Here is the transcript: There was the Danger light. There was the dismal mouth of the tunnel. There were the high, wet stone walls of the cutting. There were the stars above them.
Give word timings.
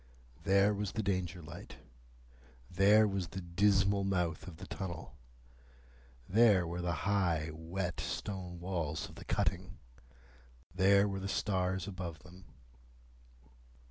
There 0.45 0.73
was 0.73 0.93
the 0.93 1.03
Danger 1.03 1.43
light. 1.43 1.75
There 2.71 3.07
was 3.07 3.27
the 3.27 3.39
dismal 3.39 4.03
mouth 4.03 4.47
of 4.47 4.57
the 4.57 4.65
tunnel. 4.65 5.15
There 6.27 6.65
were 6.65 6.81
the 6.81 6.91
high, 7.05 7.51
wet 7.53 7.99
stone 7.99 8.59
walls 8.59 9.07
of 9.09 9.13
the 9.13 9.25
cutting. 9.25 9.77
There 10.73 11.07
were 11.07 11.19
the 11.19 11.27
stars 11.27 11.87
above 11.87 12.17
them. 12.23 12.45